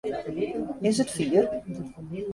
[0.81, 1.45] Is it fier?